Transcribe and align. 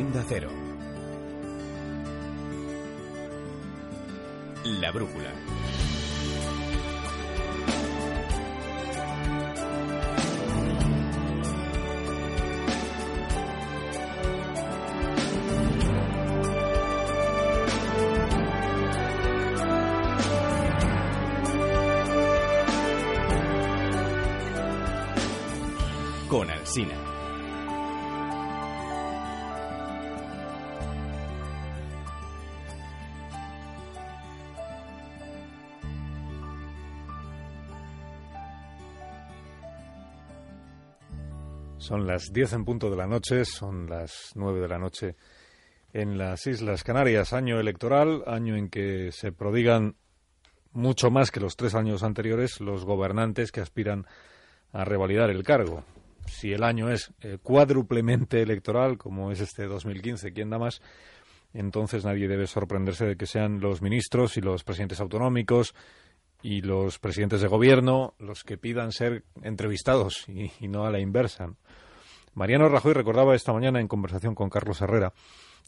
Onda 0.00 0.24
Cero. 0.26 0.48
La 4.64 4.90
brújula. 4.92 5.30
Con 26.30 26.50
Alsina. 26.50 27.09
Son 41.80 42.06
las 42.06 42.30
10 42.30 42.52
en 42.52 42.64
punto 42.66 42.90
de 42.90 42.96
la 42.96 43.06
noche, 43.06 43.46
son 43.46 43.88
las 43.88 44.32
9 44.34 44.60
de 44.60 44.68
la 44.68 44.78
noche 44.78 45.16
en 45.94 46.18
las 46.18 46.46
Islas 46.46 46.84
Canarias, 46.84 47.32
año 47.32 47.58
electoral, 47.58 48.22
año 48.26 48.54
en 48.54 48.68
que 48.68 49.10
se 49.12 49.32
prodigan 49.32 49.96
mucho 50.72 51.10
más 51.10 51.30
que 51.30 51.40
los 51.40 51.56
tres 51.56 51.74
años 51.74 52.02
anteriores 52.02 52.60
los 52.60 52.84
gobernantes 52.84 53.50
que 53.50 53.62
aspiran 53.62 54.04
a 54.72 54.84
revalidar 54.84 55.30
el 55.30 55.42
cargo. 55.42 55.82
Si 56.26 56.52
el 56.52 56.64
año 56.64 56.90
es 56.90 57.14
eh, 57.22 57.38
cuádruplemente 57.42 58.42
electoral, 58.42 58.98
como 58.98 59.32
es 59.32 59.40
este 59.40 59.64
2015, 59.64 60.34
¿quién 60.34 60.50
da 60.50 60.58
más? 60.58 60.82
Entonces 61.54 62.04
nadie 62.04 62.28
debe 62.28 62.46
sorprenderse 62.46 63.06
de 63.06 63.16
que 63.16 63.24
sean 63.24 63.58
los 63.58 63.80
ministros 63.80 64.36
y 64.36 64.42
los 64.42 64.64
presidentes 64.64 65.00
autonómicos 65.00 65.74
y 66.42 66.62
los 66.62 66.98
presidentes 66.98 67.40
de 67.40 67.48
gobierno 67.48 68.14
los 68.18 68.44
que 68.44 68.58
pidan 68.58 68.92
ser 68.92 69.24
entrevistados 69.42 70.28
y, 70.28 70.50
y 70.60 70.68
no 70.68 70.86
a 70.86 70.90
la 70.90 71.00
inversa. 71.00 71.52
Mariano 72.34 72.68
Rajoy 72.68 72.94
recordaba 72.94 73.34
esta 73.34 73.52
mañana 73.52 73.80
en 73.80 73.88
conversación 73.88 74.34
con 74.34 74.50
Carlos 74.50 74.80
Herrera 74.80 75.12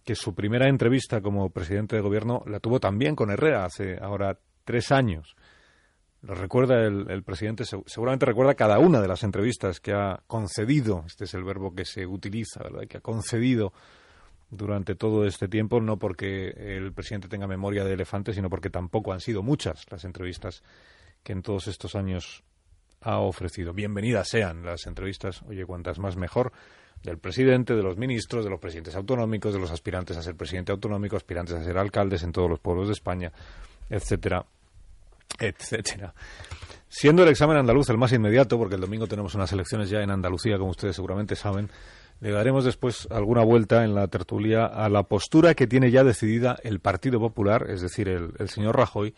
que 0.04 0.14
su 0.14 0.34
primera 0.34 0.68
entrevista 0.68 1.20
como 1.20 1.50
presidente 1.50 1.96
de 1.96 2.02
gobierno 2.02 2.42
la 2.46 2.60
tuvo 2.60 2.80
también 2.80 3.14
con 3.14 3.30
Herrera 3.30 3.64
hace 3.64 3.98
ahora 4.00 4.38
tres 4.64 4.90
años. 4.90 5.36
Lo 6.22 6.34
recuerda 6.34 6.84
el, 6.86 7.10
el, 7.10 7.22
presidente, 7.24 7.64
seguramente 7.64 8.26
recuerda 8.26 8.54
cada 8.54 8.78
una 8.78 9.00
de 9.00 9.08
las 9.08 9.24
entrevistas 9.24 9.80
que 9.80 9.92
ha 9.92 10.22
concedido, 10.26 11.04
este 11.06 11.24
es 11.24 11.34
el 11.34 11.42
verbo 11.42 11.74
que 11.74 11.84
se 11.84 12.06
utiliza, 12.06 12.62
¿verdad? 12.62 12.86
que 12.88 12.98
ha 12.98 13.00
concedido 13.00 13.72
durante 14.52 14.94
todo 14.94 15.24
este 15.24 15.48
tiempo, 15.48 15.80
no 15.80 15.98
porque 15.98 16.48
el 16.48 16.92
presidente 16.92 17.26
tenga 17.26 17.46
memoria 17.46 17.84
de 17.84 17.94
elefante, 17.94 18.34
sino 18.34 18.50
porque 18.50 18.68
tampoco 18.68 19.12
han 19.12 19.20
sido 19.20 19.42
muchas 19.42 19.90
las 19.90 20.04
entrevistas 20.04 20.62
que 21.22 21.32
en 21.32 21.42
todos 21.42 21.68
estos 21.68 21.94
años 21.94 22.44
ha 23.00 23.18
ofrecido. 23.18 23.72
Bienvenidas 23.72 24.28
sean 24.28 24.62
las 24.64 24.86
entrevistas, 24.86 25.42
oye, 25.48 25.64
cuantas 25.64 25.98
más 25.98 26.16
mejor, 26.16 26.52
del 27.02 27.18
presidente, 27.18 27.74
de 27.74 27.82
los 27.82 27.96
ministros, 27.96 28.44
de 28.44 28.50
los 28.50 28.60
presidentes 28.60 28.94
autonómicos, 28.94 29.54
de 29.54 29.58
los 29.58 29.70
aspirantes 29.70 30.18
a 30.18 30.22
ser 30.22 30.36
presidente 30.36 30.70
autonómico, 30.70 31.16
aspirantes 31.16 31.56
a 31.56 31.64
ser 31.64 31.78
alcaldes 31.78 32.22
en 32.22 32.30
todos 32.30 32.50
los 32.50 32.60
pueblos 32.60 32.88
de 32.88 32.92
España, 32.92 33.32
etcétera, 33.88 34.44
etcétera. 35.38 36.14
Siendo 36.88 37.22
el 37.22 37.30
examen 37.30 37.56
andaluz 37.56 37.88
el 37.88 37.96
más 37.96 38.12
inmediato, 38.12 38.58
porque 38.58 38.74
el 38.74 38.82
domingo 38.82 39.06
tenemos 39.06 39.34
unas 39.34 39.50
elecciones 39.50 39.88
ya 39.88 40.02
en 40.02 40.10
Andalucía, 40.10 40.58
como 40.58 40.72
ustedes 40.72 40.94
seguramente 40.94 41.36
saben, 41.36 41.70
le 42.22 42.30
daremos 42.30 42.64
después 42.64 43.08
alguna 43.10 43.42
vuelta 43.42 43.82
en 43.82 43.96
la 43.96 44.06
tertulia 44.06 44.64
a 44.64 44.88
la 44.88 45.02
postura 45.02 45.54
que 45.54 45.66
tiene 45.66 45.90
ya 45.90 46.04
decidida 46.04 46.56
el 46.62 46.78
Partido 46.78 47.18
Popular, 47.18 47.66
es 47.68 47.80
decir, 47.80 48.08
el, 48.08 48.48
señor 48.48 48.76
Rajoy, 48.76 49.12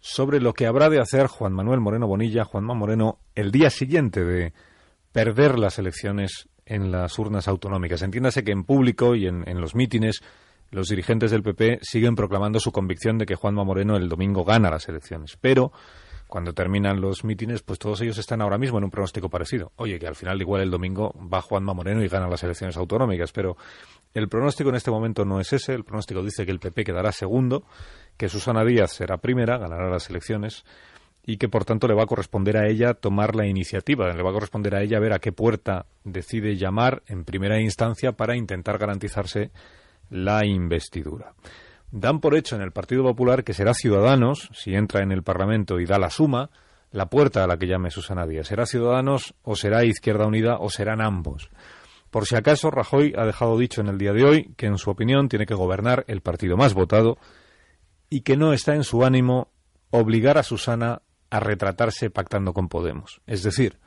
sobre 0.00 0.38
lo 0.38 0.52
que 0.52 0.66
habrá 0.66 0.90
de 0.90 1.00
hacer 1.00 1.28
Juan 1.28 1.54
Manuel 1.54 1.80
Moreno 1.80 2.06
Bonilla, 2.06 2.44
Juanma 2.44 2.74
Moreno, 2.74 3.20
el 3.34 3.52
día 3.52 3.70
siguiente 3.70 4.22
de 4.22 4.52
perder 5.12 5.58
las 5.58 5.78
elecciones 5.78 6.50
en 6.66 6.92
las 6.92 7.18
urnas 7.18 7.48
autonómicas. 7.48 8.02
Entiéndase 8.02 8.44
que 8.44 8.52
en 8.52 8.64
público 8.64 9.14
y 9.14 9.28
en, 9.28 9.48
en 9.48 9.58
los 9.58 9.74
mítines 9.74 10.20
los 10.70 10.88
dirigentes 10.88 11.30
del 11.30 11.42
PP 11.42 11.78
siguen 11.80 12.16
proclamando 12.16 12.60
su 12.60 12.70
convicción 12.70 13.16
de 13.16 13.24
que 13.24 13.34
Juanma 13.34 13.64
Moreno 13.64 13.96
el 13.96 14.10
domingo 14.10 14.44
gana 14.44 14.70
las 14.70 14.86
elecciones. 14.90 15.38
Pero 15.40 15.72
cuando 16.32 16.54
terminan 16.54 16.98
los 16.98 17.24
mítines, 17.24 17.60
pues 17.60 17.78
todos 17.78 18.00
ellos 18.00 18.16
están 18.16 18.40
ahora 18.40 18.56
mismo 18.56 18.78
en 18.78 18.84
un 18.84 18.90
pronóstico 18.90 19.28
parecido. 19.28 19.70
Oye, 19.76 19.98
que 19.98 20.06
al 20.06 20.14
final 20.14 20.40
igual 20.40 20.62
el 20.62 20.70
domingo 20.70 21.14
va 21.30 21.42
Juanma 21.42 21.74
Moreno 21.74 22.02
y 22.02 22.08
gana 22.08 22.26
las 22.26 22.42
elecciones 22.42 22.74
autonómicas, 22.78 23.32
pero 23.32 23.58
el 24.14 24.30
pronóstico 24.30 24.70
en 24.70 24.76
este 24.76 24.90
momento 24.90 25.26
no 25.26 25.40
es 25.40 25.52
ese. 25.52 25.74
El 25.74 25.84
pronóstico 25.84 26.22
dice 26.22 26.46
que 26.46 26.52
el 26.52 26.58
PP 26.58 26.84
quedará 26.84 27.12
segundo, 27.12 27.64
que 28.16 28.30
Susana 28.30 28.64
Díaz 28.64 28.92
será 28.92 29.18
primera, 29.18 29.58
ganará 29.58 29.90
las 29.90 30.08
elecciones 30.08 30.64
y 31.22 31.36
que 31.36 31.50
por 31.50 31.66
tanto 31.66 31.86
le 31.86 31.92
va 31.92 32.04
a 32.04 32.06
corresponder 32.06 32.56
a 32.56 32.66
ella 32.66 32.94
tomar 32.94 33.36
la 33.36 33.46
iniciativa, 33.46 34.10
le 34.10 34.22
va 34.22 34.30
a 34.30 34.32
corresponder 34.32 34.74
a 34.74 34.80
ella 34.80 34.98
ver 35.00 35.12
a 35.12 35.18
qué 35.18 35.32
puerta 35.32 35.84
decide 36.02 36.56
llamar 36.56 37.02
en 37.08 37.26
primera 37.26 37.60
instancia 37.60 38.12
para 38.12 38.38
intentar 38.38 38.78
garantizarse 38.78 39.50
la 40.08 40.46
investidura. 40.46 41.34
Dan 41.92 42.20
por 42.20 42.34
hecho 42.34 42.56
en 42.56 42.62
el 42.62 42.72
Partido 42.72 43.04
Popular 43.04 43.44
que 43.44 43.52
será 43.52 43.74
Ciudadanos, 43.74 44.48
si 44.54 44.74
entra 44.74 45.02
en 45.02 45.12
el 45.12 45.22
Parlamento 45.22 45.78
y 45.78 45.84
da 45.84 45.98
la 45.98 46.08
suma, 46.08 46.48
la 46.90 47.06
puerta 47.06 47.44
a 47.44 47.46
la 47.46 47.58
que 47.58 47.66
llame 47.66 47.90
Susana 47.90 48.26
Díaz. 48.26 48.48
¿Será 48.48 48.64
Ciudadanos 48.64 49.34
o 49.42 49.56
será 49.56 49.84
Izquierda 49.84 50.26
Unida 50.26 50.56
o 50.58 50.70
serán 50.70 51.02
ambos? 51.02 51.50
Por 52.10 52.26
si 52.26 52.34
acaso, 52.34 52.70
Rajoy 52.70 53.14
ha 53.16 53.26
dejado 53.26 53.58
dicho 53.58 53.82
en 53.82 53.88
el 53.88 53.98
día 53.98 54.14
de 54.14 54.24
hoy 54.24 54.54
que, 54.56 54.66
en 54.66 54.78
su 54.78 54.90
opinión, 54.90 55.28
tiene 55.28 55.44
que 55.44 55.54
gobernar 55.54 56.04
el 56.08 56.22
partido 56.22 56.56
más 56.56 56.72
votado 56.72 57.18
y 58.08 58.22
que 58.22 58.38
no 58.38 58.54
está 58.54 58.74
en 58.74 58.84
su 58.84 59.04
ánimo 59.04 59.50
obligar 59.90 60.38
a 60.38 60.42
Susana 60.42 61.02
a 61.28 61.40
retratarse 61.40 62.08
pactando 62.10 62.54
con 62.54 62.68
Podemos. 62.68 63.20
Es 63.26 63.42
decir, 63.42 63.78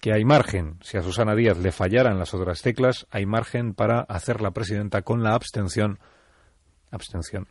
que 0.00 0.12
hay 0.12 0.24
margen, 0.24 0.78
si 0.82 0.98
a 0.98 1.02
Susana 1.02 1.36
Díaz 1.36 1.58
le 1.58 1.70
fallaran 1.70 2.18
las 2.18 2.34
otras 2.34 2.60
teclas, 2.62 3.06
hay 3.10 3.24
margen 3.24 3.72
para 3.72 4.00
hacerla 4.00 4.50
presidenta 4.50 5.02
con 5.02 5.22
la 5.22 5.34
abstención, 5.34 6.00
abstención 6.96 7.46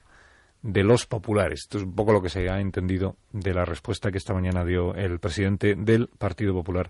de 0.61 0.83
los 0.83 1.05
populares. 1.05 1.61
Esto 1.61 1.77
es 1.77 1.83
un 1.83 1.95
poco 1.95 2.11
lo 2.11 2.21
que 2.21 2.29
se 2.29 2.49
ha 2.49 2.59
entendido 2.59 3.15
de 3.31 3.53
la 3.53 3.65
respuesta 3.65 4.11
que 4.11 4.17
esta 4.17 4.33
mañana 4.33 4.65
dio 4.65 4.93
el 4.95 5.19
presidente 5.19 5.75
del 5.75 6.07
Partido 6.07 6.53
Popular 6.53 6.89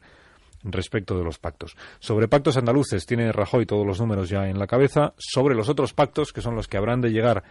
respecto 0.63 1.17
de 1.17 1.23
los 1.23 1.37
pactos. 1.37 1.75
Sobre 1.99 2.27
pactos 2.27 2.57
andaluces 2.57 3.05
tiene 3.05 3.31
Rajoy 3.31 3.65
todos 3.65 3.85
los 3.85 3.99
números 3.99 4.29
ya 4.29 4.49
en 4.49 4.57
la 4.57 4.67
cabeza. 4.67 5.13
Sobre 5.17 5.55
los 5.55 5.69
otros 5.69 5.93
pactos, 5.93 6.33
que 6.33 6.41
son 6.41 6.55
los 6.55 6.67
que 6.67 6.77
habrán 6.77 7.01
de 7.01 7.11
llegar 7.11 7.43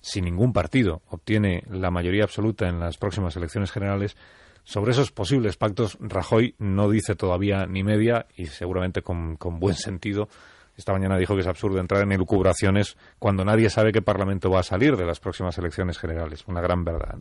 si 0.00 0.20
ningún 0.20 0.52
partido 0.52 1.02
obtiene 1.08 1.64
la 1.70 1.90
mayoría 1.90 2.24
absoluta 2.24 2.68
en 2.68 2.78
las 2.78 2.98
próximas 2.98 3.34
elecciones 3.36 3.72
generales, 3.72 4.16
sobre 4.64 4.92
esos 4.92 5.12
posibles 5.12 5.56
pactos, 5.56 5.98
Rajoy 6.00 6.54
no 6.58 6.90
dice 6.90 7.14
todavía 7.14 7.66
ni 7.66 7.82
media 7.82 8.26
y 8.36 8.46
seguramente 8.46 9.02
con, 9.02 9.36
con, 9.36 9.58
buen 9.60 9.74
sentido. 9.74 10.28
Esta 10.76 10.92
mañana 10.92 11.16
dijo 11.16 11.34
que 11.34 11.42
es 11.42 11.46
absurdo 11.46 11.78
entrar 11.78 12.02
en 12.02 12.12
elucubraciones 12.12 12.96
cuando 13.18 13.44
nadie 13.44 13.70
sabe 13.70 13.92
qué 13.92 14.02
Parlamento 14.02 14.50
va 14.50 14.60
a 14.60 14.64
salir 14.64 14.96
de 14.96 15.06
las 15.06 15.20
próximas 15.20 15.56
elecciones 15.58 15.98
generales. 15.98 16.44
Una 16.46 16.60
gran 16.60 16.84
verdad. 16.84 17.18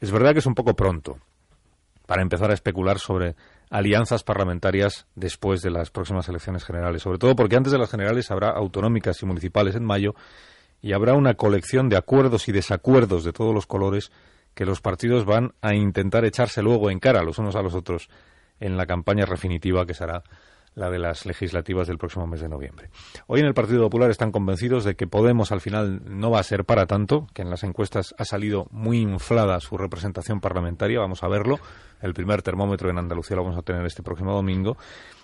Es 0.00 0.12
verdad 0.12 0.32
que 0.32 0.38
es 0.38 0.46
un 0.46 0.54
poco 0.54 0.74
pronto 0.74 1.18
para 2.06 2.22
empezar 2.22 2.50
a 2.50 2.54
especular 2.54 2.98
sobre 2.98 3.36
alianzas 3.68 4.22
parlamentarias 4.22 5.06
después 5.14 5.60
de 5.60 5.70
las 5.70 5.90
próximas 5.90 6.28
elecciones 6.28 6.64
generales, 6.64 7.02
sobre 7.02 7.18
todo 7.18 7.36
porque 7.36 7.56
antes 7.56 7.72
de 7.72 7.78
las 7.78 7.90
generales 7.90 8.30
habrá 8.30 8.50
autonómicas 8.50 9.22
y 9.22 9.26
municipales 9.26 9.74
en 9.74 9.84
mayo 9.84 10.14
y 10.80 10.92
habrá 10.92 11.14
una 11.14 11.34
colección 11.34 11.88
de 11.88 11.96
acuerdos 11.96 12.48
y 12.48 12.52
desacuerdos 12.52 13.24
de 13.24 13.32
todos 13.32 13.52
los 13.54 13.66
colores 13.66 14.10
que 14.54 14.64
los 14.64 14.80
partidos 14.80 15.24
van 15.24 15.52
a 15.60 15.74
intentar 15.74 16.24
echarse 16.24 16.62
luego 16.62 16.90
en 16.90 16.98
cara 16.98 17.22
los 17.22 17.38
unos 17.38 17.56
a 17.56 17.62
los 17.62 17.74
otros 17.74 18.08
en 18.58 18.76
la 18.76 18.86
campaña 18.86 19.26
definitiva 19.26 19.84
que 19.84 19.94
será 19.94 20.22
la 20.78 20.90
de 20.90 20.98
las 20.98 21.26
legislativas 21.26 21.88
del 21.88 21.98
próximo 21.98 22.26
mes 22.26 22.40
de 22.40 22.48
noviembre. 22.48 22.88
Hoy 23.26 23.40
en 23.40 23.46
el 23.46 23.54
Partido 23.54 23.82
Popular 23.82 24.10
están 24.10 24.30
convencidos 24.30 24.84
de 24.84 24.94
que 24.94 25.08
Podemos 25.08 25.50
al 25.50 25.60
final 25.60 26.02
no 26.06 26.30
va 26.30 26.38
a 26.38 26.44
ser 26.44 26.64
para 26.64 26.86
tanto, 26.86 27.26
que 27.34 27.42
en 27.42 27.50
las 27.50 27.64
encuestas 27.64 28.14
ha 28.16 28.24
salido 28.24 28.68
muy 28.70 28.98
inflada 28.98 29.58
su 29.58 29.76
representación 29.76 30.40
parlamentaria, 30.40 31.00
vamos 31.00 31.24
a 31.24 31.28
verlo. 31.28 31.58
El 32.00 32.14
primer 32.14 32.42
termómetro 32.42 32.90
en 32.90 32.98
Andalucía 32.98 33.36
lo 33.36 33.42
vamos 33.42 33.58
a 33.58 33.62
tener 33.62 33.84
este 33.84 34.02
próximo 34.04 34.32
domingo. 34.32 34.76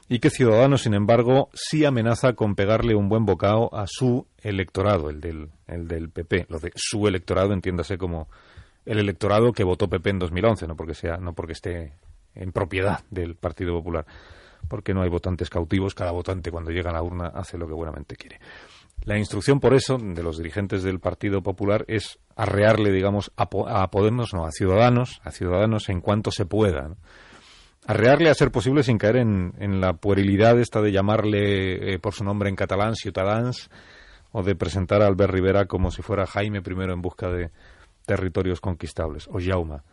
y 0.09 0.19
que 0.19 0.31
Ciudadanos, 0.31 0.83
sin 0.83 0.95
embargo, 0.95 1.49
sí 1.55 1.85
amenaza 1.85 2.33
con 2.33 2.57
pegarle 2.57 2.95
un 2.95 3.09
buen 3.09 3.25
bocado 3.25 3.73
a 3.75 3.87
su 3.87 4.27
electorado, 4.43 5.09
el 5.09 5.21
del, 5.21 5.51
el 5.69 5.87
del 5.87 6.11
PP. 6.11 6.47
Lo 6.49 6.59
de 6.59 6.73
su 6.75 7.07
electorado, 7.07 7.53
entiéndase 7.53 7.97
como 7.97 8.29
el 8.85 8.99
electorado 8.99 9.53
que 9.53 9.65
votó 9.65 9.89
PP 9.89 10.11
en 10.11 10.19
2011, 10.19 10.67
no 10.67 10.77
porque, 10.77 10.95
sea, 10.95 11.17
no 11.19 11.35
porque 11.35 11.53
esté 11.53 11.93
en 12.35 12.51
propiedad 12.53 13.05
del 13.11 13.37
Partido 13.37 13.73
Popular, 13.75 14.05
porque 14.69 14.95
no 14.95 15.03
hay 15.03 15.09
votantes 15.09 15.51
cautivos, 15.51 15.95
cada 15.95 16.11
votante 16.11 16.51
cuando 16.51 16.71
llega 16.71 16.91
a 16.91 16.93
la 16.93 17.03
urna 17.03 17.29
hace 17.29 17.59
lo 17.59 17.67
que 17.67 17.75
buenamente 17.75 18.17
quiere. 18.17 18.41
La 19.05 19.19
instrucción, 19.19 19.61
por 19.61 19.75
eso, 19.75 19.99
de 19.99 20.23
los 20.23 20.39
dirigentes 20.39 20.83
del 20.83 20.99
Partido 20.99 21.43
Popular 21.43 21.85
es 21.89 22.19
arrearle, 22.37 22.91
digamos, 22.91 23.33
a, 23.37 23.49
a 23.83 23.91
Podemos, 23.91 24.33
no, 24.33 24.47
a 24.47 24.51
Ciudadanos, 24.51 25.21
a 25.25 25.31
Ciudadanos 25.31 25.89
en 25.91 26.01
cuanto 26.01 26.31
se 26.31 26.47
pueda. 26.47 26.97
Arrearle 27.87 28.31
a 28.31 28.35
ser 28.35 28.51
posible 28.51 28.83
sin 28.83 28.97
caer 28.97 29.17
en, 29.17 29.53
en 29.59 29.81
la 29.81 29.93
puerilidad 29.93 30.59
esta 30.59 30.81
de 30.81 30.91
llamarle 30.91 31.95
eh, 31.95 31.99
por 31.99 32.15
su 32.15 32.25
nombre 32.25 32.49
en 32.49 32.57
catalán 32.57 32.95
Ciutadans 32.95 33.69
o 34.33 34.43
de 34.43 34.55
presentar 34.55 35.03
a 35.03 35.07
Albert 35.07 35.33
Rivera 35.33 35.67
como 35.67 35.91
si 35.91 36.01
fuera 36.01 36.27
Jaime 36.27 36.63
I 36.65 36.91
en 36.91 37.03
busca 37.03 37.29
de 37.29 37.51
territorios 38.07 38.61
conquistables, 38.61 39.29
o 39.29 39.39
Jauma 39.39 39.85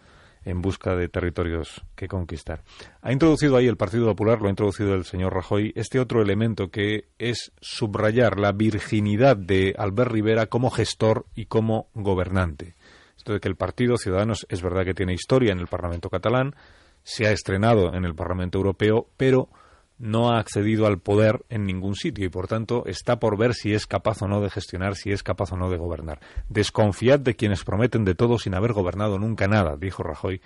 en 0.44 0.62
busca 0.62 0.96
de 0.96 1.08
territorios 1.08 1.84
que 1.96 2.08
conquistar. 2.08 2.64
Ha 3.02 3.12
introducido 3.12 3.58
ahí 3.58 3.68
el 3.68 3.78
Partido 3.78 4.08
Popular, 4.08 4.42
lo 4.42 4.48
ha 4.48 4.50
introducido 4.50 4.96
el 4.96 5.06
señor 5.06 5.34
Rajoy, 5.34 5.72
este 5.76 6.00
otro 6.00 6.22
elemento 6.22 6.70
que 6.70 7.10
es 7.20 7.52
subrayar 7.62 8.40
la 8.40 8.52
virginidad 8.52 9.38
de 9.38 9.76
Albert 9.78 10.12
Rivera 10.12 10.48
como 10.48 10.72
gestor 10.72 11.26
y 11.36 11.46
como 11.46 11.90
gobernante. 11.94 12.76
Esto 13.18 13.34
de 13.34 13.40
que 13.40 13.50
el 13.50 13.56
Partido 13.56 13.98
Ciudadanos 13.98 14.48
es 14.50 14.62
verdad 14.64 14.84
que 14.84 14.96
tiene 14.96 15.14
historia 15.14 15.52
en 15.52 15.60
el 15.60 15.68
Parlamento 15.68 16.10
catalán, 16.10 16.56
se 17.04 17.28
ha 17.28 17.32
estrenado 17.32 17.94
en 17.94 18.06
el 18.06 18.16
Parlamento 18.16 18.58
Europeo, 18.58 19.08
pero 19.18 19.50
no 20.02 20.32
ha 20.32 20.40
accedido 20.40 20.88
al 20.88 21.00
poder 21.00 21.46
en 21.50 21.66
ningún 21.66 21.96
sitio 21.96 22.26
y 22.26 22.30
por 22.30 22.48
tanto 22.48 22.84
está 22.88 23.20
por 23.20 23.38
ver 23.38 23.54
si 23.54 23.74
es 23.74 23.86
capaz 23.86 24.24
o 24.24 24.28
no 24.28 24.42
de 24.42 24.50
gestionar, 24.50 24.96
si 24.96 25.12
es 25.12 25.22
capaz 25.22 25.54
o 25.54 25.58
no 25.58 25.70
de 25.70 25.78
gobernar. 25.78 26.20
Desconfiad 26.50 27.20
de 27.20 27.36
quienes 27.36 27.64
prometen 27.64 28.04
de 28.04 28.16
todo 28.16 28.40
sin 28.40 28.56
haber 28.56 28.74
gobernado 28.74 29.20
nunca 29.20 29.48
nada, 29.48 29.78
dijo 29.78 30.02
Rajoy 30.02 30.42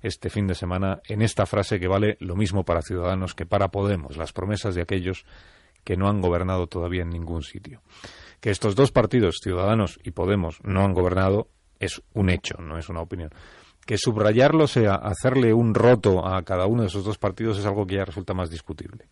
este 0.00 0.30
fin 0.30 0.46
de 0.46 0.54
semana 0.54 1.00
en 1.08 1.20
esta 1.20 1.44
frase 1.44 1.78
que 1.78 1.88
vale 1.88 2.16
lo 2.20 2.36
mismo 2.36 2.64
para 2.64 2.80
Ciudadanos 2.80 3.34
que 3.34 3.44
para 3.44 3.68
Podemos, 3.68 4.16
las 4.16 4.32
promesas 4.32 4.74
de 4.74 4.82
aquellos 4.82 5.26
que 5.84 5.96
no 5.96 6.08
han 6.08 6.22
gobernado 6.22 6.66
todavía 6.66 7.02
en 7.02 7.10
ningún 7.10 7.42
sitio. 7.42 7.82
Que 8.40 8.50
estos 8.50 8.74
dos 8.76 8.92
partidos, 8.92 9.40
Ciudadanos 9.42 10.00
y 10.04 10.12
Podemos, 10.12 10.58
no 10.64 10.84
han 10.84 10.94
gobernado 10.94 11.48
es 11.78 12.02
un 12.14 12.30
hecho, 12.30 12.56
no 12.60 12.78
es 12.78 12.88
una 12.88 13.02
opinión 13.02 13.30
que 13.86 13.96
subrayarlo 13.96 14.66
sea 14.66 14.96
hacerle 14.96 15.54
un 15.54 15.72
roto 15.74 16.26
a 16.26 16.42
cada 16.42 16.66
uno 16.66 16.82
de 16.82 16.88
esos 16.88 17.04
dos 17.04 17.18
partidos 17.18 17.58
es 17.58 17.66
algo 17.66 17.86
que 17.86 17.94
ya 17.94 18.04
resulta 18.04 18.34
más 18.34 18.50
discutible. 18.50 19.06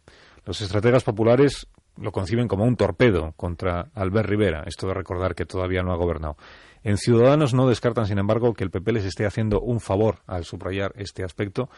Los 0.44 0.60
estrategas 0.60 1.04
populares 1.04 1.68
lo 1.96 2.10
conciben 2.10 2.48
como 2.48 2.64
un 2.64 2.76
torpedo 2.76 3.32
contra 3.36 3.88
Albert 3.94 4.28
Rivera, 4.28 4.64
esto 4.66 4.88
de 4.88 4.94
recordar 4.94 5.36
que 5.36 5.46
todavía 5.46 5.82
no 5.82 5.92
ha 5.92 5.96
gobernado. 5.96 6.36
En 6.82 6.98
Ciudadanos 6.98 7.54
no 7.54 7.68
descartan, 7.68 8.06
sin 8.06 8.18
embargo, 8.18 8.52
que 8.52 8.64
el 8.64 8.70
PP 8.70 8.92
les 8.92 9.04
esté 9.04 9.24
haciendo 9.24 9.60
un 9.60 9.80
favor 9.80 10.18
al 10.26 10.44
subrayar 10.44 10.92
este 10.96 11.24
aspecto, 11.24 11.70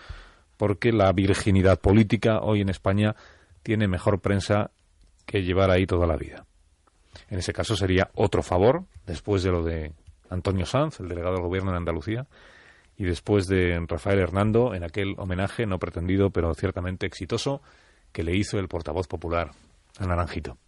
porque 0.57 0.91
la 0.91 1.13
virginidad 1.13 1.79
política 1.79 2.41
hoy 2.41 2.63
en 2.63 2.71
España 2.71 3.15
tiene 3.63 3.89
mejor 3.89 4.21
prensa 4.21 4.71
que 5.27 5.43
llevar 5.43 5.71
ahí 5.71 5.87
toda 5.87 6.07
la 6.07 6.17
vida. 6.17 6.47
En 7.29 7.39
ese 7.39 7.53
caso 7.53 7.77
sería 7.77 8.11
otro 8.15 8.43
favor, 8.43 8.85
después 9.07 9.43
de 9.43 9.51
lo 9.51 9.63
de 9.63 9.93
Antonio 10.31 10.65
Sanz, 10.65 10.99
el 11.01 11.09
delegado 11.09 11.35
del 11.35 11.45
gobierno 11.45 11.73
de 11.73 11.77
Andalucía, 11.77 12.27
y 12.97 13.05
después 13.05 13.47
de 13.47 13.85
Rafael 13.89 14.19
Hernando 14.19 14.75
en 14.75 14.85
aquel 14.85 15.15
homenaje 15.19 15.67
no 15.67 15.79
pretendido 15.79 16.31
pero 16.31 16.55
ciertamente 16.55 17.07
exitoso 17.07 17.63
que 18.13 18.23
le 18.23 18.37
hizo 18.37 18.59
el 18.59 18.69
portavoz 18.69 19.07
popular 19.07 19.51
a 19.99 20.07
Naranjito. 20.07 20.59